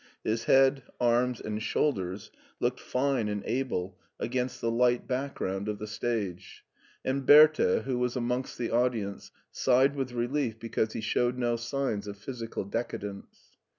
His 0.23 0.45
head, 0.45 0.81
arms, 0.99 1.39
and 1.39 1.61
shoulders 1.61 2.31
looked 2.59 2.79
fine 2.79 3.27
and 3.29 3.43
able 3.45 3.99
against 4.19 4.59
the 4.59 4.71
light 4.71 5.07
91 5.07 5.07
92 5.11 5.13
MARTIN 5.13 5.35
SCHULER 5.35 5.53
background 5.53 5.67
of 5.67 5.77
the 5.77 5.87
stage, 6.33 6.65
and 7.05 7.25
Bertha, 7.27 7.81
who 7.83 7.99
was 7.99 8.15
amongst 8.15 8.57
the 8.57 8.71
audience, 8.71 9.29
sighed 9.51 9.95
with 9.95 10.11
relief 10.13 10.57
because 10.57 10.93
he 10.93 11.01
showed 11.01 11.37
no 11.37 11.55
signs 11.55 12.07
of 12.07 12.17
physical 12.17 12.63
decadence. 12.65 13.59